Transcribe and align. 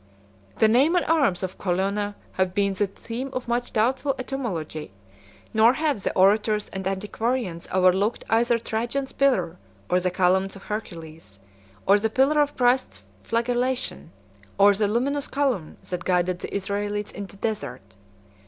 I. 0.55 0.59
The 0.61 0.67
name 0.67 0.95
and 0.95 1.05
arms 1.05 1.43
of 1.43 1.59
Colonna 1.59 2.15
97 2.15 2.15
have 2.31 2.55
been 2.55 2.73
the 2.73 2.87
theme 2.87 3.29
of 3.33 3.47
much 3.47 3.71
doubtful 3.71 4.15
etymology; 4.17 4.91
nor 5.53 5.73
have 5.73 6.01
the 6.01 6.11
orators 6.15 6.69
and 6.69 6.87
antiquarians 6.87 7.67
overlooked 7.71 8.25
either 8.27 8.57
Trajan's 8.57 9.11
pillar, 9.11 9.57
or 9.91 9.99
the 9.99 10.09
columns 10.09 10.55
of 10.55 10.63
Hercules, 10.63 11.37
or 11.85 11.99
the 11.99 12.09
pillar 12.09 12.41
of 12.41 12.57
Christ's 12.57 13.03
flagellation, 13.21 14.11
or 14.57 14.73
the 14.73 14.87
luminous 14.87 15.27
column 15.27 15.77
that 15.87 16.03
guided 16.03 16.39
the 16.39 16.51
Israelites 16.51 17.11
in 17.11 17.27
the 17.27 17.37
desert. 17.37 17.93